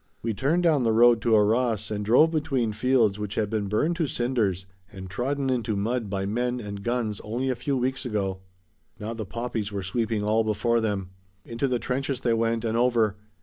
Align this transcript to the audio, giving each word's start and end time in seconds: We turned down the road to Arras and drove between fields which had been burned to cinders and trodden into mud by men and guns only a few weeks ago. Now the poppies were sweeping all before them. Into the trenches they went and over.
We 0.23 0.33
turned 0.33 0.63
down 0.63 0.81
the 0.81 0.93
road 0.93 1.21
to 1.21 1.35
Arras 1.35 1.91
and 1.91 2.03
drove 2.03 2.31
between 2.31 2.71
fields 2.73 3.19
which 3.19 3.35
had 3.35 3.51
been 3.51 3.67
burned 3.67 3.95
to 3.97 4.07
cinders 4.07 4.65
and 4.91 5.07
trodden 5.11 5.51
into 5.51 5.75
mud 5.75 6.09
by 6.09 6.25
men 6.25 6.59
and 6.59 6.81
guns 6.81 7.21
only 7.23 7.49
a 7.51 7.55
few 7.55 7.77
weeks 7.77 8.03
ago. 8.03 8.39
Now 8.99 9.13
the 9.13 9.27
poppies 9.27 9.71
were 9.71 9.83
sweeping 9.83 10.23
all 10.23 10.43
before 10.43 10.81
them. 10.81 11.11
Into 11.45 11.67
the 11.67 11.77
trenches 11.77 12.21
they 12.21 12.33
went 12.33 12.65
and 12.65 12.75
over. 12.75 13.15